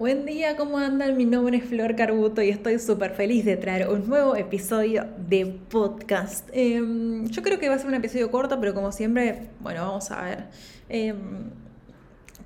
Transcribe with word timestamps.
Buen 0.00 0.24
día, 0.24 0.56
¿cómo 0.56 0.78
andan? 0.78 1.14
Mi 1.18 1.26
nombre 1.26 1.58
es 1.58 1.64
Flor 1.64 1.94
Carbuto 1.94 2.40
y 2.40 2.48
estoy 2.48 2.78
súper 2.78 3.10
feliz 3.10 3.44
de 3.44 3.58
traer 3.58 3.86
un 3.86 4.08
nuevo 4.08 4.34
episodio 4.34 5.06
de 5.28 5.44
podcast. 5.44 6.48
Em, 6.54 7.26
yo 7.26 7.42
creo 7.42 7.58
que 7.58 7.68
va 7.68 7.74
a 7.74 7.78
ser 7.78 7.88
un 7.88 7.94
episodio 7.96 8.30
corto, 8.30 8.58
pero 8.58 8.72
como 8.72 8.92
siempre, 8.92 9.50
bueno, 9.60 9.82
vamos 9.82 10.10
a 10.10 10.22
ver. 10.22 10.44
Em, 10.88 11.50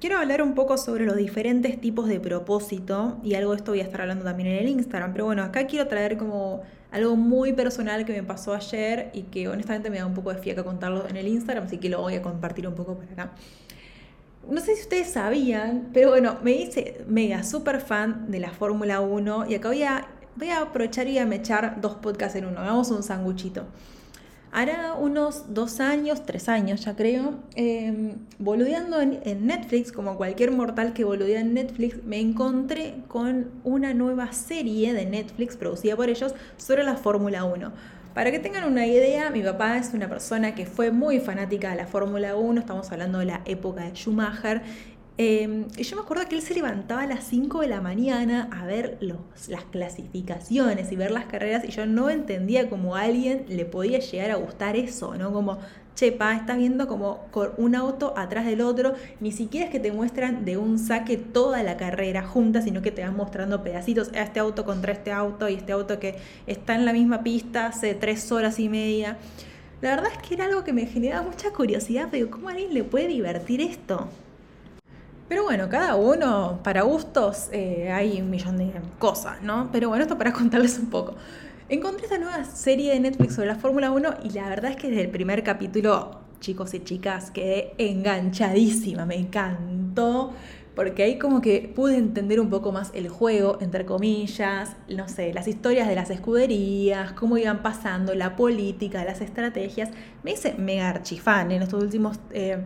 quiero 0.00 0.18
hablar 0.18 0.42
un 0.42 0.56
poco 0.56 0.76
sobre 0.76 1.04
los 1.06 1.14
diferentes 1.14 1.80
tipos 1.80 2.08
de 2.08 2.18
propósito 2.18 3.20
y 3.22 3.34
algo 3.34 3.52
de 3.52 3.58
esto 3.58 3.70
voy 3.70 3.82
a 3.82 3.84
estar 3.84 4.00
hablando 4.00 4.24
también 4.24 4.48
en 4.48 4.58
el 4.58 4.68
Instagram, 4.70 5.12
pero 5.12 5.26
bueno, 5.26 5.44
acá 5.44 5.68
quiero 5.68 5.86
traer 5.86 6.16
como 6.16 6.62
algo 6.90 7.14
muy 7.14 7.52
personal 7.52 8.04
que 8.04 8.14
me 8.14 8.24
pasó 8.24 8.52
ayer 8.52 9.10
y 9.14 9.22
que 9.22 9.46
honestamente 9.46 9.90
me 9.90 9.98
da 9.98 10.06
un 10.06 10.14
poco 10.14 10.34
de 10.34 10.40
fiaca 10.40 10.64
contarlo 10.64 11.08
en 11.08 11.16
el 11.16 11.28
Instagram, 11.28 11.66
así 11.66 11.78
que 11.78 11.88
lo 11.88 12.00
voy 12.00 12.16
a 12.16 12.22
compartir 12.22 12.66
un 12.66 12.74
poco 12.74 12.96
por 12.96 13.04
acá 13.04 13.30
no 14.50 14.60
sé 14.60 14.74
si 14.76 14.82
ustedes 14.82 15.10
sabían, 15.10 15.90
pero 15.92 16.10
bueno, 16.10 16.38
me 16.42 16.52
hice 16.52 17.04
mega 17.08 17.42
super 17.42 17.80
fan 17.80 18.30
de 18.30 18.40
la 18.40 18.50
Fórmula 18.50 19.00
1 19.00 19.50
y 19.50 19.54
acá 19.54 19.68
voy 19.68 19.82
a, 19.82 20.06
voy 20.36 20.50
a 20.50 20.60
aprovechar 20.60 21.06
y 21.08 21.18
a 21.18 21.24
echar 21.34 21.80
dos 21.80 21.96
podcasts 21.96 22.36
en 22.36 22.46
uno. 22.46 22.60
Hagamos 22.60 22.90
un 22.90 23.02
sanguchito. 23.02 23.64
Hará 24.52 24.94
unos 24.94 25.52
dos 25.52 25.80
años, 25.80 26.24
tres 26.24 26.48
años 26.48 26.84
ya 26.84 26.94
creo, 26.94 27.34
eh, 27.56 28.14
boludeando 28.38 29.00
en, 29.00 29.18
en, 29.24 29.46
Netflix, 29.48 29.90
como 29.90 30.16
cualquier 30.16 30.52
mortal 30.52 30.92
que 30.92 31.02
boludea 31.02 31.40
en 31.40 31.54
Netflix, 31.54 32.04
me 32.04 32.20
encontré 32.20 33.02
con 33.08 33.50
una 33.64 33.94
nueva 33.94 34.32
serie 34.32 34.94
de 34.94 35.06
Netflix 35.06 35.56
producida 35.56 35.96
por 35.96 36.08
ellos 36.08 36.36
sobre 36.56 36.84
la 36.84 36.94
Fórmula 36.96 37.42
1. 37.42 37.72
Para 38.14 38.30
que 38.30 38.38
tengan 38.38 38.62
una 38.62 38.86
idea, 38.86 39.28
mi 39.30 39.42
papá 39.42 39.76
es 39.76 39.92
una 39.92 40.08
persona 40.08 40.54
que 40.54 40.66
fue 40.66 40.92
muy 40.92 41.18
fanática 41.18 41.70
de 41.70 41.76
la 41.76 41.88
Fórmula 41.88 42.36
1, 42.36 42.60
estamos 42.60 42.92
hablando 42.92 43.18
de 43.18 43.24
la 43.24 43.40
época 43.44 43.82
de 43.82 43.90
Schumacher. 43.96 44.62
Em, 45.16 45.66
y 45.76 45.84
yo 45.84 45.94
me 45.96 46.02
acuerdo 46.02 46.28
que 46.28 46.34
él 46.34 46.42
se 46.42 46.54
levantaba 46.54 47.02
a 47.02 47.06
las 47.06 47.22
5 47.24 47.60
de 47.60 47.68
la 47.68 47.80
mañana 47.80 48.48
a 48.52 48.66
ver 48.66 48.98
las 49.00 49.64
clasificaciones 49.70 50.90
y 50.90 50.96
ver 50.96 51.12
las 51.12 51.26
carreras 51.26 51.64
y 51.64 51.68
yo 51.70 51.86
no 51.86 52.10
entendía 52.10 52.68
cómo 52.68 52.96
a 52.96 53.02
alguien 53.02 53.44
le 53.48 53.64
podía 53.64 54.00
llegar 54.00 54.32
a 54.32 54.34
gustar 54.34 54.74
eso, 54.74 55.14
¿no? 55.14 55.32
Como 55.32 55.58
chepa, 55.94 56.34
estás 56.34 56.58
viendo 56.58 56.88
como 56.88 57.26
un 57.56 57.76
auto 57.76 58.14
atrás 58.16 58.44
del 58.44 58.60
otro, 58.60 58.94
ni 59.20 59.30
siquiera 59.30 59.66
es 59.66 59.70
que 59.70 59.78
te 59.78 59.92
muestran 59.92 60.44
de 60.44 60.56
un 60.56 60.80
saque 60.80 61.16
toda 61.16 61.62
la 61.62 61.76
carrera 61.76 62.26
junta, 62.26 62.60
sino 62.62 62.82
que 62.82 62.90
te 62.90 63.02
van 63.02 63.16
mostrando 63.16 63.62
pedacitos, 63.62 64.10
a 64.14 64.22
este 64.22 64.40
auto 64.40 64.64
contra 64.64 64.92
este 64.92 65.12
auto 65.12 65.48
y 65.48 65.54
este 65.54 65.70
auto 65.70 66.00
que 66.00 66.16
está 66.48 66.74
en 66.74 66.84
la 66.84 66.92
misma 66.92 67.22
pista 67.22 67.66
hace 67.66 67.94
tres 67.94 68.32
horas 68.32 68.58
y 68.58 68.68
media. 68.68 69.16
La 69.80 69.90
verdad 69.90 70.10
es 70.10 70.26
que 70.26 70.34
era 70.34 70.46
algo 70.46 70.64
que 70.64 70.72
me 70.72 70.86
generaba 70.86 71.22
mucha 71.24 71.52
curiosidad, 71.52 72.08
pero 72.10 72.28
¿cómo 72.30 72.48
a 72.48 72.52
alguien 72.52 72.74
le 72.74 72.82
puede 72.82 73.06
divertir 73.06 73.60
esto? 73.60 74.08
Pero 75.28 75.44
bueno, 75.44 75.68
cada 75.68 75.94
uno, 75.94 76.60
para 76.62 76.82
gustos, 76.82 77.48
eh, 77.52 77.90
hay 77.90 78.20
un 78.20 78.30
millón 78.30 78.58
de 78.58 78.72
cosas, 78.98 79.42
¿no? 79.42 79.70
Pero 79.72 79.88
bueno, 79.88 80.04
esto 80.04 80.18
para 80.18 80.32
contarles 80.34 80.78
un 80.78 80.90
poco. 80.90 81.14
Encontré 81.68 82.04
esta 82.04 82.18
nueva 82.18 82.44
serie 82.44 82.92
de 82.92 83.00
Netflix 83.00 83.36
sobre 83.36 83.48
la 83.48 83.56
Fórmula 83.56 83.90
1 83.90 84.16
y 84.24 84.30
la 84.30 84.48
verdad 84.50 84.72
es 84.72 84.76
que 84.76 84.88
desde 84.88 85.02
el 85.02 85.10
primer 85.10 85.42
capítulo, 85.42 86.20
chicos 86.40 86.74
y 86.74 86.80
chicas, 86.80 87.30
quedé 87.30 87.72
enganchadísima, 87.78 89.06
me 89.06 89.16
encantó. 89.16 90.32
Porque 90.74 91.04
ahí 91.04 91.18
como 91.18 91.40
que 91.40 91.72
pude 91.74 91.96
entender 91.96 92.40
un 92.40 92.50
poco 92.50 92.72
más 92.72 92.90
el 92.94 93.08
juego, 93.08 93.58
entre 93.60 93.86
comillas, 93.86 94.76
no 94.88 95.08
sé, 95.08 95.32
las 95.32 95.46
historias 95.46 95.86
de 95.88 95.94
las 95.94 96.10
escuderías, 96.10 97.12
cómo 97.12 97.38
iban 97.38 97.62
pasando, 97.62 98.14
la 98.14 98.34
política, 98.34 99.04
las 99.04 99.20
estrategias. 99.20 99.90
Me 100.24 100.32
hice 100.32 100.54
mega 100.54 100.88
archifan 100.90 101.50
en 101.52 101.62
estos 101.62 101.82
últimos... 101.82 102.18
Eh, 102.32 102.58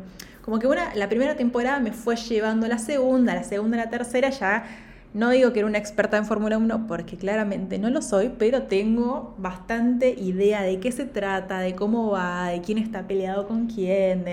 como 0.48 0.60
que 0.60 0.66
una, 0.66 0.94
la 0.94 1.10
primera 1.10 1.36
temporada 1.36 1.78
me 1.78 1.92
fue 1.92 2.16
llevando 2.16 2.64
a 2.64 2.70
la 2.70 2.78
segunda, 2.78 3.34
la 3.34 3.44
segunda 3.44 3.76
a 3.78 3.84
la 3.84 3.90
tercera 3.90 4.30
ya 4.30 4.64
no 5.12 5.28
digo 5.28 5.52
que 5.52 5.58
era 5.58 5.68
una 5.68 5.76
experta 5.76 6.16
en 6.16 6.24
Fórmula 6.24 6.56
1 6.56 6.86
porque 6.86 7.18
claramente 7.18 7.78
no 7.78 7.90
lo 7.90 8.00
soy, 8.00 8.30
pero 8.38 8.62
tengo 8.62 9.34
bastante 9.36 10.08
idea 10.08 10.62
de 10.62 10.80
qué 10.80 10.90
se 10.90 11.04
trata, 11.04 11.58
de 11.58 11.74
cómo 11.74 12.12
va, 12.12 12.48
de 12.48 12.62
quién 12.62 12.78
está 12.78 13.06
peleado 13.06 13.46
con 13.46 13.66
quién, 13.66 14.24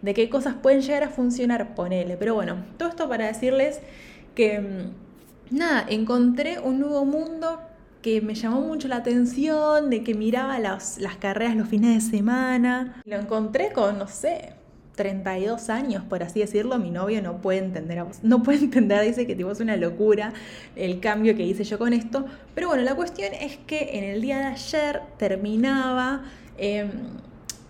de, 0.00 0.14
qué 0.14 0.30
cosas 0.30 0.54
pueden 0.54 0.80
llegar 0.80 1.02
a 1.02 1.10
funcionar, 1.10 1.74
ponele. 1.74 2.16
Pero 2.16 2.34
bueno, 2.34 2.64
todo 2.78 2.88
esto 2.88 3.06
para 3.06 3.26
decirles 3.26 3.80
que, 4.34 4.60
mm, 4.60 5.54
nada, 5.54 5.84
encontré 5.86 6.60
un 6.60 6.80
nuevo 6.80 7.04
mundo 7.04 7.60
que 8.00 8.22
me 8.22 8.34
llamó 8.34 8.62
mucho 8.62 8.88
la 8.88 8.96
atención, 8.96 9.90
de 9.90 10.02
que 10.02 10.14
miraba 10.14 10.58
las, 10.58 10.96
las 10.96 11.16
carreras 11.16 11.56
los 11.56 11.68
fines 11.68 11.94
de 11.94 12.10
semana. 12.10 13.02
Lo 13.04 13.16
encontré 13.16 13.70
con, 13.74 13.98
no 13.98 14.08
sé, 14.08 14.54
32 14.98 15.70
años, 15.70 16.02
por 16.02 16.24
así 16.24 16.40
decirlo, 16.40 16.76
mi 16.76 16.90
novio 16.90 17.22
no 17.22 17.40
puede 17.40 17.58
entender, 17.60 18.04
no 18.24 18.42
puede 18.42 18.58
entender, 18.64 19.04
dice 19.04 19.28
que 19.28 19.36
tipo, 19.36 19.52
es 19.52 19.60
una 19.60 19.76
locura 19.76 20.32
el 20.74 20.98
cambio 20.98 21.36
que 21.36 21.44
hice 21.44 21.62
yo 21.62 21.78
con 21.78 21.92
esto. 21.92 22.26
Pero 22.56 22.66
bueno, 22.66 22.82
la 22.82 22.96
cuestión 22.96 23.32
es 23.32 23.58
que 23.58 23.90
en 23.92 24.04
el 24.04 24.20
día 24.20 24.38
de 24.38 24.44
ayer 24.46 25.02
terminaba... 25.16 26.24
Em, 26.58 26.90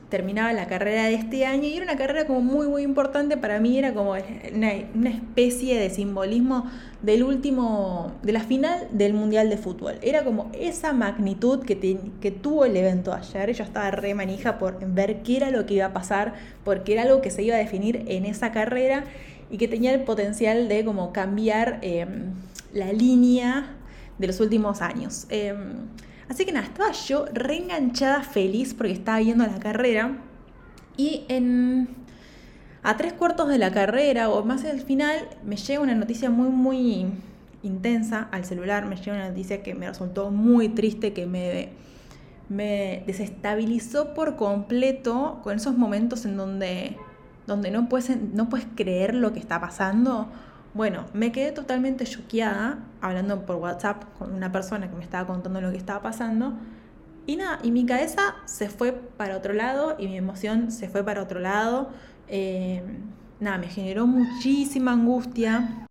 terminaba 0.08 0.52
la 0.52 0.66
carrera 0.66 1.04
de 1.04 1.14
este 1.14 1.44
año 1.44 1.64
y 1.64 1.74
era 1.74 1.84
una 1.84 1.96
carrera 1.96 2.26
como 2.26 2.40
muy 2.40 2.66
muy 2.66 2.82
importante 2.82 3.36
para 3.36 3.60
mí, 3.60 3.78
era 3.78 3.92
como 3.92 4.12
una, 4.12 5.10
especie 5.10 5.78
de 5.78 5.90
simbolismo 5.90 6.70
del 7.02 7.22
último, 7.22 8.12
de 8.22 8.32
la 8.32 8.40
final 8.40 8.88
del 8.90 9.12
Mundial 9.12 9.50
de 9.50 9.56
Fútbol. 9.56 9.96
Era 10.02 10.24
como 10.24 10.50
esa 10.54 10.92
magnitud 10.92 11.64
que, 11.64 11.98
que 12.20 12.30
tuvo 12.30 12.64
el 12.64 12.76
evento 12.76 13.12
ayer, 13.12 13.52
yo 13.52 13.64
estaba 13.64 13.90
re 13.90 14.14
manija 14.14 14.58
por 14.58 14.78
ver 14.92 15.22
qué 15.22 15.36
era 15.36 15.50
lo 15.50 15.66
que 15.66 15.74
iba 15.74 15.86
a 15.86 15.92
pasar, 15.92 16.34
porque 16.64 16.94
era 16.94 17.02
algo 17.02 17.20
que 17.20 17.30
se 17.30 17.42
iba 17.42 17.56
a 17.56 17.58
definir 17.58 18.04
en 18.08 18.24
esa 18.24 18.50
carrera 18.52 19.04
y 19.50 19.58
que 19.58 19.68
tenía 19.68 19.92
el 19.92 20.02
potencial 20.02 20.68
de 20.68 20.84
como 20.84 21.12
cambiar 21.12 21.78
em, 21.82 22.32
la 22.72 22.92
línea 22.92 23.74
de 24.18 24.26
los 24.26 24.40
últimos 24.40 24.82
años. 24.82 25.26
Em, 25.30 25.86
Así 26.28 26.44
que 26.44 26.52
nada, 26.52 26.66
estaba 26.66 26.92
yo 26.92 27.24
reenganchada, 27.32 28.22
feliz 28.22 28.74
porque 28.74 28.92
estaba 28.92 29.18
viendo 29.18 29.46
la 29.46 29.58
carrera. 29.58 30.18
Y 30.96 31.24
en, 31.28 31.88
a 32.82 32.96
tres 32.96 33.14
cuartos 33.14 33.48
de 33.48 33.58
la 33.58 33.72
carrera 33.72 34.28
o 34.28 34.44
más 34.44 34.64
al 34.64 34.80
final 34.80 35.28
me 35.44 35.56
llega 35.56 35.80
una 35.80 35.94
noticia 35.94 36.28
muy, 36.28 36.50
muy 36.50 37.06
intensa 37.62 38.28
al 38.30 38.44
celular. 38.44 38.84
Me 38.86 38.96
llega 38.96 39.14
una 39.14 39.28
noticia 39.28 39.62
que 39.62 39.74
me 39.74 39.88
resultó 39.88 40.30
muy 40.30 40.68
triste, 40.68 41.12
que 41.12 41.26
me, 41.26 41.70
me 42.48 43.02
desestabilizó 43.06 44.12
por 44.12 44.36
completo 44.36 45.40
con 45.42 45.56
esos 45.56 45.78
momentos 45.78 46.26
en 46.26 46.36
donde, 46.36 46.96
donde 47.46 47.70
no, 47.70 47.88
puedes, 47.88 48.10
no 48.34 48.48
puedes 48.48 48.66
creer 48.74 49.14
lo 49.14 49.32
que 49.32 49.38
está 49.38 49.60
pasando 49.60 50.28
bueno, 50.74 51.06
me 51.12 51.32
quedé 51.32 51.52
totalmente 51.52 52.04
choqueada 52.04 52.78
hablando 53.00 53.44
por 53.46 53.56
WhatsApp 53.56 54.04
con 54.18 54.32
una 54.32 54.52
persona 54.52 54.88
que 54.88 54.96
me 54.96 55.04
estaba 55.04 55.26
contando 55.26 55.60
lo 55.60 55.70
que 55.70 55.76
estaba 55.76 56.02
pasando. 56.02 56.54
Y 57.26 57.36
nada, 57.36 57.58
y 57.62 57.70
mi 57.70 57.84
cabeza 57.84 58.36
se 58.46 58.68
fue 58.68 58.92
para 58.92 59.36
otro 59.36 59.52
lado 59.52 59.96
y 59.98 60.08
mi 60.08 60.16
emoción 60.16 60.70
se 60.70 60.88
fue 60.88 61.04
para 61.04 61.22
otro 61.22 61.40
lado. 61.40 61.90
Eh, 62.28 62.82
nada, 63.40 63.58
me 63.58 63.68
generó 63.68 64.06
muchísima 64.06 64.92
angustia. 64.92 65.86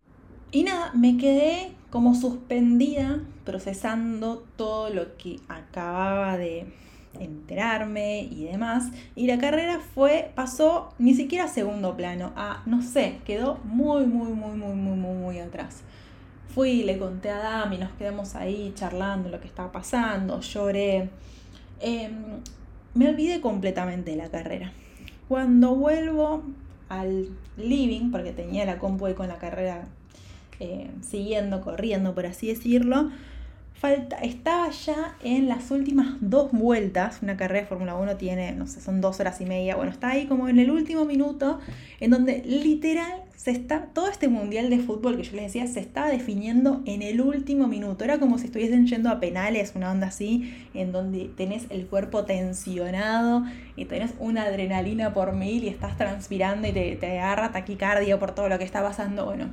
Y 0.51 0.63
nada, 0.63 0.91
me 0.93 1.17
quedé 1.17 1.75
como 1.89 2.15
suspendida 2.15 3.19
procesando 3.45 4.45
todo 4.55 4.89
lo 4.89 5.15
que 5.17 5.39
acababa 5.47 6.37
de, 6.37 6.73
enterarme 7.19 8.21
y 8.23 8.45
demás. 8.45 8.91
Y 9.15 9.27
la 9.27 9.37
carrera 9.37 9.79
fue, 9.79 10.31
pasó 10.35 10.93
ni 10.99 11.13
siquiera 11.13 11.45
a 11.45 11.47
segundo 11.47 11.95
plano, 11.95 12.31
a, 12.35 12.63
no 12.65 12.81
sé, 12.81 13.17
quedó 13.25 13.59
muy, 13.63 14.05
muy, 14.05 14.31
muy, 14.33 14.55
muy, 14.57 14.75
muy, 14.75 14.95
muy, 14.95 15.15
muy 15.15 15.39
atrás. 15.39 15.81
Fui, 16.53 16.83
le 16.83 16.97
conté 16.97 17.29
a 17.29 17.37
Dami, 17.37 17.77
nos 17.77 17.91
quedamos 17.91 18.35
ahí 18.35 18.71
charlando 18.75 19.29
lo 19.29 19.39
que 19.39 19.47
estaba 19.47 19.71
pasando, 19.71 20.39
lloré. 20.41 21.09
Em, 21.79 22.41
me 22.93 23.09
olvidé 23.09 23.41
completamente 23.41 24.11
de 24.11 24.17
la 24.17 24.29
carrera. 24.29 24.71
Cuando 25.27 25.75
vuelvo 25.75 26.43
al 26.89 27.29
living, 27.57 28.11
porque 28.11 28.31
tenía 28.31 28.65
la 28.65 28.79
compu 28.79 29.05
ahí 29.05 29.13
con 29.13 29.27
la 29.27 29.37
carrera 29.37 29.87
eh, 30.59 30.89
siguiendo, 31.01 31.61
corriendo, 31.61 32.15
por 32.15 32.25
así 32.25 32.47
decirlo, 32.47 33.11
Falta, 33.79 34.15
estaba 34.17 34.71
ya 34.71 35.15
en 35.23 35.47
las 35.47 35.69
últimas 35.69 36.15
dos 36.19 36.51
vueltas. 36.51 37.19
Una 37.21 37.37
carrera 37.37 37.61
de 37.61 37.67
Fórmula 37.67 37.93
1 37.93 38.17
tiene, 38.17 38.51
no 38.53 38.65
sé, 38.65 38.81
son 38.81 39.01
dos 39.01 39.19
horas 39.19 39.39
y 39.39 39.45
media. 39.45 39.75
Bueno, 39.75 39.91
está 39.91 40.09
ahí 40.09 40.25
como 40.25 40.49
en 40.49 40.57
el 40.57 40.71
último 40.71 41.05
minuto, 41.05 41.59
en 41.99 42.09
donde 42.09 42.41
literal 42.43 43.21
se 43.35 43.51
está, 43.51 43.85
todo 43.93 44.07
este 44.09 44.29
mundial 44.29 44.71
de 44.71 44.79
fútbol 44.79 45.15
que 45.15 45.21
yo 45.21 45.33
les 45.33 45.53
decía, 45.53 45.67
se 45.67 45.79
estaba 45.79 46.07
definiendo 46.07 46.81
en 46.87 47.03
el 47.03 47.21
último 47.21 47.67
minuto. 47.67 48.03
Era 48.03 48.17
como 48.17 48.39
si 48.39 48.47
estuviesen 48.47 48.87
yendo 48.87 49.11
a 49.11 49.19
penales, 49.19 49.73
una 49.75 49.91
onda 49.91 50.07
así, 50.07 50.51
en 50.73 50.91
donde 50.91 51.29
tenés 51.37 51.67
el 51.69 51.85
cuerpo 51.85 52.25
tensionado 52.25 53.45
y 53.75 53.85
tenés 53.85 54.15
una 54.17 54.45
adrenalina 54.45 55.13
por 55.13 55.33
mil 55.33 55.63
y 55.63 55.67
estás 55.67 55.97
transpirando 55.97 56.67
y 56.67 56.71
te, 56.71 56.95
te 56.95 57.19
agarra 57.19 57.51
taquicardia 57.51 58.17
por 58.17 58.33
todo 58.33 58.49
lo 58.49 58.57
que 58.57 58.65
está 58.65 58.81
pasando. 58.81 59.25
Bueno. 59.25 59.51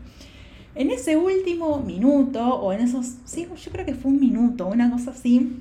En 0.74 0.90
ese 0.90 1.16
último 1.16 1.78
minuto, 1.80 2.42
o 2.42 2.72
en 2.72 2.80
esos, 2.80 3.14
sí, 3.24 3.46
yo 3.46 3.70
creo 3.70 3.86
que 3.86 3.94
fue 3.94 4.10
un 4.10 4.18
minuto, 4.18 4.66
una 4.66 4.90
cosa 4.90 5.12
así, 5.12 5.60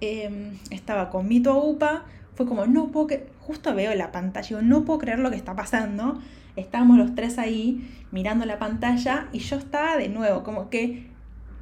em, 0.00 0.56
estaba 0.70 1.10
con 1.10 1.28
Mito 1.28 1.62
Upa, 1.62 2.04
fue 2.34 2.46
como, 2.46 2.66
no 2.66 2.88
puedo 2.88 3.08
creer, 3.08 3.28
justo 3.40 3.74
veo 3.74 3.94
la 3.94 4.10
pantalla, 4.10 4.62
no 4.62 4.84
puedo 4.84 4.98
creer 4.98 5.18
lo 5.18 5.30
que 5.30 5.36
está 5.36 5.54
pasando. 5.54 6.18
estábamos 6.56 6.98
los 6.98 7.16
tres 7.16 7.36
ahí 7.38 7.90
mirando 8.12 8.46
la 8.46 8.60
pantalla 8.60 9.28
y 9.32 9.40
yo 9.40 9.56
estaba 9.56 9.96
de 9.96 10.08
nuevo, 10.08 10.44
como 10.44 10.70
que 10.70 11.08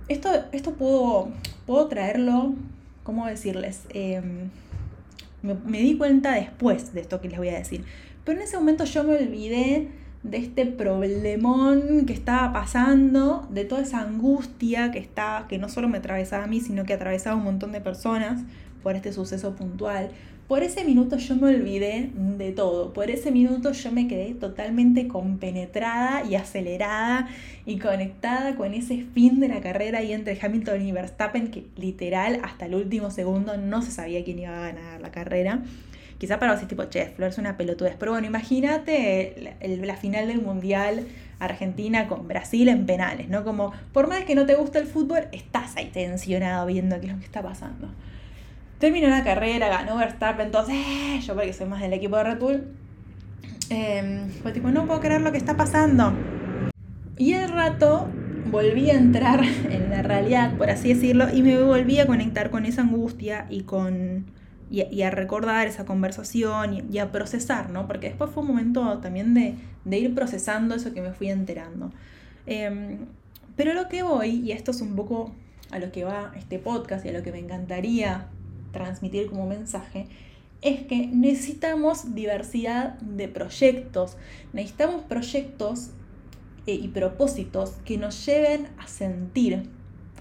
esto, 0.08 0.28
esto 0.52 0.74
puedo, 0.74 1.30
puedo 1.66 1.88
traerlo, 1.88 2.54
¿cómo 3.02 3.26
decirles? 3.26 3.86
Em, 3.88 4.50
me 5.42 5.78
di 5.78 5.96
cuenta 5.96 6.32
después 6.32 6.92
de 6.92 7.00
esto 7.00 7.20
que 7.20 7.28
les 7.28 7.38
voy 7.38 7.48
a 7.48 7.54
decir. 7.54 7.84
Pero 8.24 8.38
en 8.38 8.44
ese 8.44 8.56
momento 8.56 8.84
yo 8.84 9.02
me 9.02 9.16
olvidé 9.16 9.88
de 10.22 10.38
este 10.38 10.66
problemón 10.66 12.06
que 12.06 12.12
estaba 12.12 12.52
pasando, 12.52 13.48
de 13.50 13.64
toda 13.64 13.82
esa 13.82 14.00
angustia 14.00 14.90
que 14.92 15.08
que 15.48 15.58
no 15.58 15.68
solo 15.68 15.88
me 15.88 15.98
atravesaba 15.98 16.44
a 16.44 16.46
mí, 16.46 16.60
sino 16.60 16.84
que 16.84 16.92
atravesaba 16.92 17.34
a 17.34 17.38
un 17.38 17.44
montón 17.44 17.72
de 17.72 17.80
personas 17.80 18.42
por 18.82 18.96
este 18.96 19.12
suceso 19.12 19.54
puntual. 19.54 20.10
Por 20.48 20.62
ese 20.62 20.84
minuto 20.84 21.16
yo 21.16 21.36
me 21.36 21.48
olvidé 21.48 22.10
de 22.14 22.52
todo. 22.52 22.92
Por 22.92 23.10
ese 23.10 23.30
minuto 23.30 23.72
yo 23.72 23.90
me 23.90 24.06
quedé 24.06 24.34
totalmente 24.34 25.08
compenetrada 25.08 26.24
y 26.24 26.34
acelerada 26.34 27.28
y 27.64 27.78
conectada 27.78 28.54
con 28.56 28.74
ese 28.74 29.06
fin 29.14 29.40
de 29.40 29.48
la 29.48 29.60
carrera 29.60 30.02
y 30.02 30.12
entre 30.12 30.38
Hamilton 30.40 30.82
y 30.82 30.92
Verstappen 30.92 31.50
que 31.50 31.64
literal 31.76 32.40
hasta 32.42 32.66
el 32.66 32.74
último 32.74 33.10
segundo 33.10 33.56
no 33.56 33.82
se 33.82 33.92
sabía 33.92 34.24
quién 34.24 34.40
iba 34.40 34.56
a 34.56 34.72
ganar 34.72 35.00
la 35.00 35.10
carrera. 35.10 35.62
Quizá 36.22 36.38
para 36.38 36.52
vos 36.52 36.62
es 36.62 36.68
tipo, 36.68 36.84
che, 36.84 37.06
Flor 37.06 37.30
es 37.30 37.38
una 37.38 37.56
pelotudez. 37.56 37.96
Pero 37.98 38.12
bueno, 38.12 38.28
imagínate 38.28 39.56
la 39.60 39.96
final 39.96 40.28
del 40.28 40.40
Mundial 40.40 41.08
Argentina 41.40 42.06
con 42.06 42.28
Brasil 42.28 42.68
en 42.68 42.86
penales, 42.86 43.28
¿no? 43.28 43.42
Como, 43.42 43.72
por 43.92 44.06
más 44.06 44.22
que 44.22 44.36
no 44.36 44.46
te 44.46 44.54
guste 44.54 44.78
el 44.78 44.86
fútbol, 44.86 45.26
estás 45.32 45.76
ahí 45.76 45.86
tensionado 45.86 46.64
viendo 46.66 47.00
qué 47.00 47.06
es 47.08 47.12
lo 47.12 47.18
que 47.18 47.24
está 47.24 47.42
pasando. 47.42 47.88
Terminó 48.78 49.08
la 49.08 49.24
carrera, 49.24 49.66
ganó 49.66 49.96
Verstappen, 49.96 50.46
entonces, 50.46 50.76
eh, 50.76 51.20
yo 51.26 51.34
porque 51.34 51.52
soy 51.52 51.66
más 51.66 51.80
del 51.80 51.92
equipo 51.92 52.16
de 52.16 52.22
Red 52.22 52.38
Bull, 52.38 52.68
eh, 53.70 54.28
fue 54.42 54.52
tipo, 54.52 54.70
no 54.70 54.86
puedo 54.86 55.00
creer 55.00 55.22
lo 55.22 55.32
que 55.32 55.38
está 55.38 55.56
pasando. 55.56 56.12
Y 57.18 57.34
al 57.34 57.48
rato 57.48 58.08
volví 58.48 58.90
a 58.90 58.94
entrar 58.94 59.42
en 59.70 59.90
la 59.90 60.02
realidad, 60.02 60.56
por 60.56 60.70
así 60.70 60.94
decirlo, 60.94 61.34
y 61.34 61.42
me 61.42 61.60
volví 61.60 61.98
a 61.98 62.06
conectar 62.06 62.50
con 62.50 62.64
esa 62.64 62.82
angustia 62.82 63.46
y 63.50 63.62
con 63.62 64.26
y, 64.72 65.02
a 65.02 65.10
recordar 65.10 65.66
esa 65.66 65.84
conversación 65.84 66.88
y, 66.90 66.98
a 66.98 67.12
procesar, 67.12 67.68
¿no? 67.68 67.86
Porque 67.86 68.08
después 68.08 68.30
fue 68.30 68.42
un 68.42 68.48
momento 68.48 68.98
también 68.98 69.34
de, 69.34 69.98
ir 69.98 70.14
procesando 70.14 70.74
eso 70.74 70.94
que 70.94 71.02
me 71.02 71.12
fui 71.12 71.28
enterando. 71.28 71.90
Em, 72.46 73.00
pero 73.54 73.74
lo 73.74 73.88
que 73.88 74.02
voy, 74.02 74.40
y 74.40 74.52
esto 74.52 74.70
es 74.70 74.80
un 74.80 74.96
poco 74.96 75.34
a 75.70 75.78
lo 75.78 75.92
que 75.92 76.04
va 76.04 76.32
este 76.36 76.58
podcast 76.58 77.04
y 77.04 77.10
a 77.10 77.12
lo 77.12 77.22
que 77.22 77.32
me 77.32 77.38
encantaría 77.38 78.28
transmitir 78.72 79.26
como 79.26 79.46
mensaje, 79.46 80.06
es 80.62 80.80
que 80.84 81.06
necesitamos 81.06 82.14
diversidad 82.14 82.94
de 83.00 83.28
proyectos, 83.28 84.16
necesitamos 84.54 85.02
proyectos 85.02 85.90
eh, 86.66 86.74
y 86.74 86.88
propósitos 86.88 87.72
que 87.84 87.98
nos 87.98 88.24
lleven 88.24 88.68
a 88.78 88.86
sentir. 88.86 89.68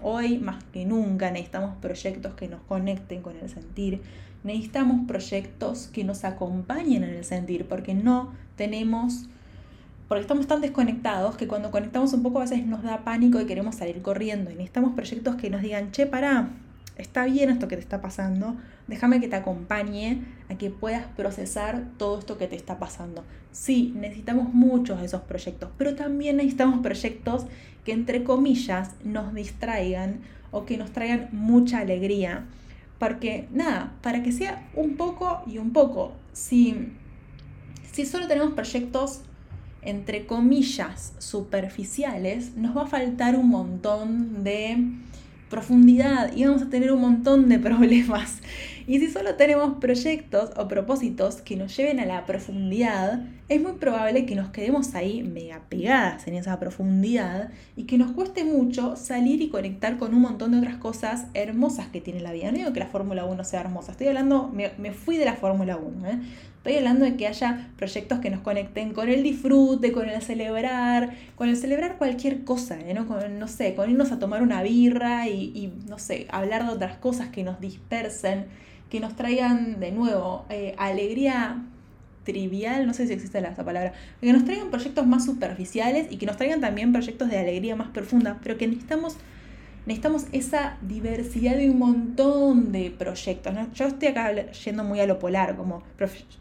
Hoy 0.01 0.39
más 0.39 0.61
que 0.73 0.83
nunca 0.83 1.31
necesitamos 1.31 1.77
proyectos 1.77 2.33
que 2.33 2.49
nos 2.49 2.61
conecten 2.63 3.21
con 3.21 3.37
el 3.37 3.47
sentir, 3.49 4.01
necesitamos 4.43 5.07
proyectos 5.07 5.87
que 5.87 6.03
nos 6.03 6.23
acompañen 6.23 7.03
en 7.03 7.11
el 7.11 7.23
sentir, 7.23 7.67
porque 7.67 7.93
no 7.93 8.33
tenemos, 8.55 9.25
porque 10.07 10.21
estamos 10.21 10.47
tan 10.47 10.61
desconectados 10.61 11.37
que 11.37 11.47
cuando 11.47 11.71
conectamos 11.71 12.13
un 12.13 12.23
poco 12.23 12.39
a 12.39 12.41
veces 12.41 12.65
nos 12.65 12.83
da 12.83 13.03
pánico 13.03 13.39
y 13.39 13.45
queremos 13.45 13.75
salir 13.75 14.01
corriendo. 14.01 14.51
Y 14.51 14.55
necesitamos 14.55 14.93
proyectos 14.93 15.35
que 15.35 15.49
nos 15.49 15.61
digan, 15.61 15.91
che, 15.91 16.05
pará, 16.05 16.49
está 16.97 17.25
bien 17.25 17.49
esto 17.49 17.67
que 17.67 17.75
te 17.75 17.81
está 17.81 18.01
pasando, 18.01 18.55
déjame 18.87 19.19
que 19.19 19.27
te 19.27 19.35
acompañe 19.35 20.21
a 20.49 20.55
que 20.55 20.69
puedas 20.69 21.05
procesar 21.15 21.85
todo 21.97 22.19
esto 22.19 22.37
que 22.37 22.47
te 22.47 22.55
está 22.55 22.79
pasando. 22.79 23.23
Sí, 23.51 23.93
necesitamos 23.95 24.53
muchos 24.53 24.99
de 24.99 25.05
esos 25.05 25.21
proyectos, 25.21 25.69
pero 25.77 25.95
también 25.95 26.37
necesitamos 26.37 26.79
proyectos 26.81 27.45
que 27.85 27.91
entre 27.91 28.23
comillas 28.23 28.91
nos 29.03 29.33
distraigan 29.33 30.21
o 30.51 30.65
que 30.65 30.77
nos 30.77 30.91
traigan 30.91 31.29
mucha 31.31 31.79
alegría 31.79 32.45
porque, 33.01 33.47
nada, 33.51 33.93
para 34.03 34.21
que 34.21 34.31
sea 34.31 34.69
un 34.75 34.95
poco 34.95 35.41
y 35.47 35.57
un 35.57 35.73
poco. 35.73 36.11
Si, 36.33 36.75
si 37.91 38.05
solo 38.05 38.27
tenemos 38.27 38.53
proyectos, 38.53 39.21
entre 39.81 40.27
comillas, 40.27 41.15
superficiales, 41.17 42.55
nos 42.55 42.77
va 42.77 42.83
a 42.83 42.85
faltar 42.85 43.35
un 43.35 43.49
montón 43.49 44.43
de 44.43 44.77
profundidad 45.49 46.31
y 46.35 46.45
vamos 46.45 46.61
a 46.61 46.69
tener 46.69 46.91
un 46.91 47.01
montón 47.01 47.49
de 47.49 47.57
problemas. 47.57 48.37
Y 48.91 48.99
si 48.99 49.09
solo 49.09 49.35
tenemos 49.35 49.75
proyectos 49.79 50.49
o 50.57 50.67
propósitos 50.67 51.37
que 51.37 51.55
nos 51.55 51.77
lleven 51.77 52.01
a 52.01 52.05
la 52.05 52.25
profundidad, 52.25 53.21
es 53.47 53.61
muy 53.61 53.71
probable 53.71 54.25
que 54.25 54.35
nos 54.35 54.49
quedemos 54.49 54.95
ahí 54.95 55.23
mega 55.23 55.61
pegadas 55.69 56.27
en 56.27 56.33
esa 56.33 56.59
profundidad 56.59 57.51
y 57.77 57.85
que 57.85 57.97
nos 57.97 58.11
cueste 58.11 58.43
mucho 58.43 58.97
salir 58.97 59.41
y 59.41 59.47
conectar 59.47 59.97
con 59.97 60.13
un 60.13 60.19
montón 60.19 60.51
de 60.51 60.57
otras 60.57 60.75
cosas 60.75 61.27
hermosas 61.33 61.87
que 61.87 62.01
tiene 62.01 62.19
la 62.19 62.33
vida. 62.33 62.51
No 62.51 62.57
digo 62.57 62.73
que 62.73 62.81
la 62.81 62.87
Fórmula 62.87 63.23
1 63.23 63.45
sea 63.45 63.61
hermosa, 63.61 63.93
estoy 63.93 64.07
hablando, 64.07 64.49
me, 64.49 64.91
fui 64.91 65.15
de 65.15 65.23
la 65.23 65.35
Fórmula 65.35 65.77
1, 65.77 66.07
¿eh? 66.09 66.19
Estoy 66.57 66.75
hablando 66.75 67.05
de 67.05 67.15
que 67.15 67.27
haya 67.27 67.71
proyectos 67.77 68.19
que 68.19 68.29
nos 68.29 68.41
conecten 68.41 68.91
con 68.91 69.07
el 69.07 69.23
disfrute, 69.23 69.93
con 69.93 70.09
el 70.09 70.21
celebrar, 70.21 71.11
con 71.37 71.47
el 71.47 71.55
celebrar 71.55 71.97
cualquier 71.97 72.43
cosa, 72.43 72.77
¿eh? 72.77 72.93
¿no? 72.93 73.07
Con, 73.07 73.47
sé, 73.47 73.73
con 73.73 73.89
irnos 73.89 74.11
a 74.11 74.19
tomar 74.19 74.43
una 74.43 74.61
birra 74.61 75.29
y, 75.29 75.71
no 75.87 75.97
sé, 75.97 76.27
hablar 76.29 76.65
de 76.65 76.73
otras 76.73 76.97
cosas 76.97 77.29
que 77.29 77.45
nos 77.45 77.61
dispersen, 77.61 78.47
que 78.91 78.99
nos 78.99 79.15
traigan 79.15 79.79
de 79.79 79.91
nuevo 79.93 80.45
eh, 80.49 80.75
alegría 80.77 81.63
trivial, 82.25 82.85
no 82.85 82.93
sé 82.93 83.07
si 83.07 83.13
existe 83.13 83.39
esa 83.39 83.65
palabra, 83.65 83.93
que 84.19 84.31
nos 84.33 84.43
traigan 84.43 84.69
proyectos 84.69 85.07
más 85.07 85.25
superficiales 85.25 86.07
y 86.11 86.17
que 86.17 86.25
nos 86.25 86.37
traigan 86.37 86.59
también 86.59 86.91
proyectos 86.91 87.29
de 87.29 87.39
alegría 87.39 87.75
más 87.75 87.87
profunda, 87.87 88.37
pero 88.43 88.57
que 88.57 88.67
necesitamos 88.67 89.17
necesitamos 89.85 90.25
esa 90.31 90.77
diversidad 90.81 91.55
de 91.55 91.71
un 91.71 91.79
montón 91.79 92.71
de 92.71 92.91
proyectos. 92.91 93.53
Yo 93.73 93.85
estoy 93.85 94.09
acá 94.09 94.51
yendo 94.51 94.83
muy 94.83 94.99
a 94.99 95.07
lo 95.07 95.17
polar, 95.17 95.55
como 95.55 95.81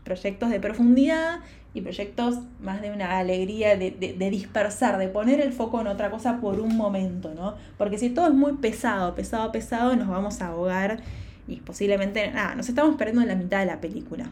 proyectos 0.05 0.51
de 0.51 0.61
profundidad 0.61 1.39
y 1.73 1.81
proyectos 1.81 2.41
más 2.61 2.83
de 2.83 2.91
una 2.91 3.19
alegría 3.19 3.77
de, 3.77 3.93
de, 3.93 4.31
dispersar, 4.31 4.99
de 4.99 5.09
poner 5.09 5.41
el 5.41 5.55
foco 5.55 5.81
en 5.81 5.87
otra 5.87 6.11
cosa 6.11 6.39
por 6.39 6.61
un 6.61 6.77
momento, 6.77 7.33
¿no? 7.33 7.55
Porque 7.79 7.97
si 7.97 8.11
todo 8.11 8.27
es 8.27 8.35
muy 8.35 8.55
pesado, 8.55 9.15
pesado, 9.15 9.51
pesado, 9.53 9.97
nos 9.97 10.09
vamos 10.09 10.43
a 10.43 10.49
ahogar 10.49 11.01
y 11.51 11.57
posiblemente, 11.57 12.31
nada, 12.31 12.55
nos 12.55 12.69
estamos 12.69 12.97
perdiendo 12.97 13.23
en 13.23 13.29
la 13.29 13.35
mitad 13.35 13.61
de 13.61 13.67
la 13.67 13.81
película. 13.81 14.31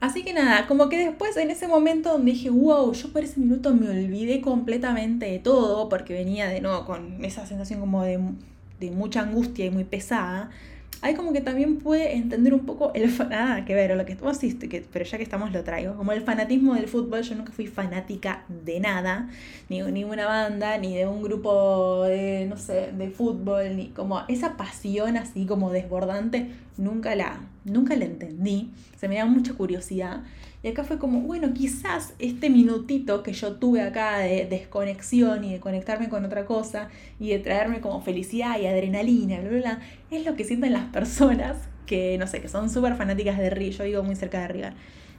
Así 0.00 0.22
que 0.22 0.32
nada, 0.32 0.68
como 0.68 0.88
que 0.88 0.96
después 0.96 1.36
en 1.36 1.50
ese 1.50 1.66
momento 1.66 2.12
donde 2.12 2.30
dije, 2.30 2.50
wow, 2.50 2.92
yo 2.92 3.12
por 3.12 3.24
ese 3.24 3.40
minuto 3.40 3.74
me 3.74 3.90
olvidé 3.90 4.40
completamente 4.40 5.26
de 5.26 5.40
todo, 5.40 5.88
porque 5.88 6.14
venía 6.14 6.48
de 6.48 6.60
nuevo 6.60 6.84
con 6.86 7.24
esa 7.24 7.46
sensación 7.46 7.80
como 7.80 8.04
de, 8.04 8.20
de 8.78 8.90
mucha 8.92 9.22
angustia 9.22 9.66
y 9.66 9.70
muy 9.70 9.82
pesada, 9.84 10.50
hay 11.00 11.14
como 11.14 11.32
que 11.32 11.40
también 11.40 11.78
puede 11.78 12.16
entender 12.16 12.54
un 12.54 12.66
poco 12.66 12.92
el 12.94 13.16
nada 13.28 13.64
que 13.64 13.74
ver, 13.74 13.92
o 13.92 13.96
lo 13.96 14.04
que 14.04 14.14
vos 14.16 14.38
que, 14.38 14.84
pero 14.92 15.04
ya 15.04 15.16
que 15.16 15.22
estamos 15.22 15.52
lo 15.52 15.62
traigo, 15.62 15.94
como 15.96 16.12
el 16.12 16.22
fanatismo 16.22 16.74
del 16.74 16.88
fútbol, 16.88 17.22
yo 17.22 17.34
nunca 17.34 17.52
fui 17.52 17.66
fanática 17.66 18.44
de 18.48 18.80
nada, 18.80 19.28
ni 19.68 19.80
de 19.80 19.92
ninguna 19.92 20.26
banda, 20.26 20.78
ni 20.78 20.96
de 20.96 21.06
un 21.06 21.22
grupo 21.22 22.04
de, 22.04 22.46
no 22.48 22.56
sé, 22.56 22.92
de 22.92 23.10
fútbol, 23.10 23.76
ni 23.76 23.88
como 23.88 24.22
esa 24.28 24.56
pasión 24.56 25.16
así 25.16 25.46
como 25.46 25.70
desbordante, 25.70 26.50
nunca 26.76 27.14
la, 27.14 27.40
nunca 27.68 27.96
la 27.96 28.04
entendí, 28.04 28.70
se 28.96 29.08
me 29.08 29.16
da 29.16 29.24
mucha 29.24 29.54
curiosidad. 29.54 30.22
Y 30.62 30.68
acá 30.68 30.82
fue 30.82 30.98
como, 30.98 31.20
bueno, 31.20 31.54
quizás 31.54 32.14
este 32.18 32.50
minutito 32.50 33.22
que 33.22 33.32
yo 33.32 33.56
tuve 33.56 33.80
acá 33.80 34.18
de 34.18 34.46
desconexión 34.46 35.44
y 35.44 35.52
de 35.52 35.60
conectarme 35.60 36.08
con 36.08 36.24
otra 36.24 36.46
cosa 36.46 36.88
y 37.20 37.30
de 37.30 37.38
traerme 37.38 37.80
como 37.80 38.00
felicidad 38.00 38.58
y 38.58 38.66
adrenalina, 38.66 39.40
bla, 39.40 39.50
bla, 39.50 39.80
es 40.10 40.24
lo 40.24 40.34
que 40.34 40.44
sienten 40.44 40.72
las 40.72 40.86
personas 40.86 41.56
que, 41.86 42.18
no 42.18 42.26
sé, 42.26 42.40
que 42.40 42.48
son 42.48 42.70
súper 42.70 42.96
fanáticas 42.96 43.38
de 43.38 43.50
River, 43.50 43.72
yo 43.72 43.84
vivo 43.84 44.02
muy 44.02 44.16
cerca 44.16 44.40
de 44.42 44.48
River, 44.48 44.72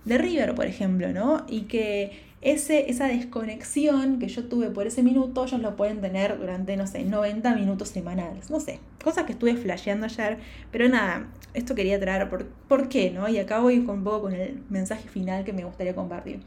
de 0.05 0.17
River, 0.17 0.55
por 0.55 0.65
ejemplo, 0.65 1.11
¿no? 1.11 1.45
Y 1.47 1.61
que 1.61 2.29
ese, 2.41 2.89
esa 2.89 3.07
desconexión 3.07 4.19
que 4.19 4.29
yo 4.29 4.45
tuve 4.45 4.69
por 4.69 4.87
ese 4.87 5.03
minuto, 5.03 5.43
ellos 5.45 5.59
lo 5.59 5.75
pueden 5.75 5.99
tener 5.99 6.37
durante, 6.39 6.77
no 6.77 6.87
sé, 6.87 7.03
90 7.03 7.53
minutos 7.55 7.89
semanales. 7.89 8.49
No 8.49 8.61
sé, 8.61 8.79
cosas 9.03 9.25
que 9.25 9.33
estuve 9.33 9.57
flasheando 9.57 10.05
ayer, 10.05 10.37
pero 10.71 10.87
nada, 10.87 11.27
esto 11.53 11.75
quería 11.75 11.99
traer, 11.99 12.29
¿por, 12.29 12.45
¿por 12.45 12.89
qué? 12.89 13.11
¿no? 13.11 13.27
Y 13.29 13.37
acá 13.37 13.59
voy 13.59 13.79
un 13.79 14.03
poco 14.03 14.21
con 14.23 14.33
el 14.33 14.61
mensaje 14.69 15.07
final 15.09 15.43
que 15.43 15.53
me 15.53 15.65
gustaría 15.65 15.95
compartir. 15.95 16.41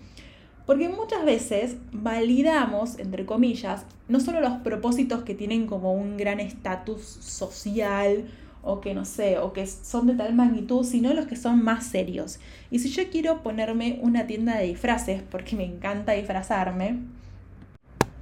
Porque 0.66 0.88
muchas 0.88 1.24
veces 1.24 1.76
validamos, 1.92 2.98
entre 2.98 3.26
comillas, 3.26 3.84
no 4.08 4.20
solo 4.20 4.40
los 4.40 4.58
propósitos 4.58 5.24
que 5.24 5.34
tienen 5.34 5.66
como 5.66 5.92
un 5.92 6.16
gran 6.16 6.38
estatus 6.38 7.02
social 7.02 8.26
o 8.62 8.80
que 8.80 8.94
no 8.94 9.04
sé, 9.04 9.38
o 9.38 9.52
que 9.52 9.66
son 9.66 10.06
de 10.06 10.14
tal 10.14 10.34
magnitud, 10.34 10.84
sino 10.84 11.12
los 11.14 11.26
que 11.26 11.36
son 11.36 11.64
más 11.64 11.84
serios. 11.86 12.38
Y 12.70 12.78
si 12.78 12.90
yo 12.90 13.10
quiero 13.10 13.42
ponerme 13.42 13.98
una 14.02 14.26
tienda 14.26 14.56
de 14.56 14.66
disfraces, 14.66 15.22
porque 15.28 15.56
me 15.56 15.64
encanta 15.64 16.12
disfrazarme, 16.12 17.00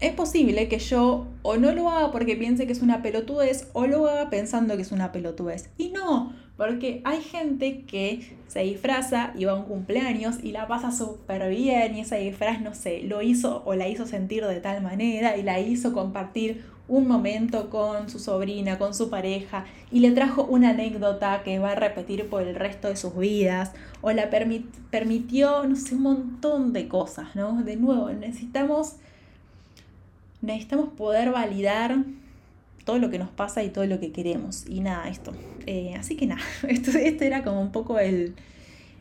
es 0.00 0.14
posible 0.14 0.68
que 0.68 0.78
yo 0.78 1.26
o 1.42 1.56
no 1.58 1.72
lo 1.72 1.90
haga 1.90 2.10
porque 2.10 2.34
piense 2.36 2.66
que 2.66 2.72
es 2.72 2.80
una 2.80 3.02
pelotudez 3.02 3.68
o 3.74 3.86
lo 3.86 4.08
haga 4.08 4.30
pensando 4.30 4.76
que 4.76 4.82
es 4.82 4.92
una 4.92 5.12
pelotudez. 5.12 5.68
Y 5.76 5.90
no, 5.90 6.32
Porque 6.60 7.00
hay 7.04 7.22
gente 7.22 7.84
que 7.86 8.36
se 8.46 8.60
disfraza 8.60 9.32
y 9.34 9.46
va 9.46 9.52
a 9.52 9.54
un 9.54 9.64
cumpleaños 9.64 10.44
y 10.44 10.52
la 10.52 10.68
pasa 10.68 10.92
súper 10.92 11.48
bien 11.48 11.96
y 11.96 12.00
ese 12.00 12.18
disfraz, 12.18 12.60
no 12.60 12.74
sé, 12.74 13.00
lo 13.02 13.22
hizo 13.22 13.62
o 13.64 13.74
la 13.74 13.88
hizo 13.88 14.04
sentir 14.04 14.44
de 14.44 14.60
tal 14.60 14.82
manera 14.82 15.38
y 15.38 15.42
la 15.42 15.58
hizo 15.58 15.94
compartir 15.94 16.62
un 16.86 17.08
momento 17.08 17.70
con 17.70 18.10
su 18.10 18.18
sobrina, 18.18 18.76
con 18.76 18.92
su 18.92 19.08
pareja 19.08 19.64
y 19.90 20.00
le 20.00 20.10
trajo 20.10 20.44
una 20.44 20.70
anécdota 20.70 21.40
que 21.44 21.58
va 21.58 21.70
a 21.70 21.76
repetir 21.76 22.28
por 22.28 22.42
el 22.42 22.54
resto 22.54 22.88
de 22.88 22.96
sus 22.96 23.16
vidas 23.16 23.72
o 24.02 24.12
la 24.12 24.28
permitió, 24.28 25.64
no 25.66 25.76
sé, 25.76 25.94
un 25.94 26.02
montón 26.02 26.74
de 26.74 26.88
cosas, 26.88 27.34
¿no? 27.34 27.62
De 27.62 27.76
nuevo, 27.76 28.10
necesitamos, 28.10 28.96
necesitamos 30.42 30.90
poder 30.90 31.30
validar 31.30 31.96
todo 32.84 32.98
lo 32.98 33.10
que 33.10 33.18
nos 33.18 33.30
pasa 33.30 33.62
y 33.62 33.70
todo 33.70 33.86
lo 33.86 34.00
que 34.00 34.12
queremos. 34.12 34.64
Y 34.68 34.80
nada, 34.80 35.08
esto. 35.08 35.32
Eh, 35.66 35.94
así 35.98 36.16
que 36.16 36.26
nada, 36.26 36.42
esto, 36.68 36.90
este 36.98 37.26
era 37.26 37.42
como 37.42 37.60
un 37.60 37.72
poco 37.72 37.98
el, 37.98 38.34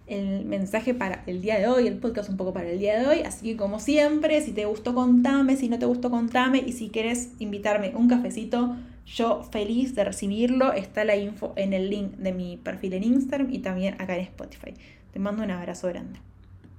el 0.07 0.45
mensaje 0.45 0.93
para 0.93 1.24
el 1.27 1.41
día 1.41 1.59
de 1.59 1.67
hoy, 1.67 1.88
el 1.88 1.98
podcast 1.98 2.29
un 2.29 2.38
poco 2.38 2.53
para 2.53 2.69
el 2.69 2.79
día 2.79 3.00
de 3.00 3.07
hoy. 3.07 3.19
Así 3.21 3.45
que 3.45 3.57
como 3.57 3.79
siempre, 3.79 4.41
si 4.41 4.51
te 4.51 4.65
gustó, 4.65 4.93
contame, 4.93 5.55
si 5.55 5.69
no 5.69 5.79
te 5.79 5.86
gustó, 5.86 6.09
contame. 6.09 6.63
Y 6.65 6.74
si 6.74 6.89
quieres 6.89 7.29
invitarme 7.39 7.93
un 7.95 8.07
cafecito, 8.07 8.75
yo 9.05 9.43
feliz 9.43 9.95
de 9.95 10.03
recibirlo. 10.03 10.74
Está 10.74 11.03
la 11.05 11.15
info 11.15 11.53
en 11.55 11.74
el 11.74 11.89
link 11.89 12.13
de 12.17 12.33
mi 12.33 12.57
perfil 12.57 12.93
en 12.93 13.03
Instagram 13.03 13.53
y 13.53 13.59
también 13.59 13.95
acá 14.00 14.15
en 14.15 14.21
Spotify. 14.21 14.74
Te 15.12 15.19
mando 15.19 15.43
un 15.43 15.51
abrazo 15.51 15.88
grande. 15.88 16.19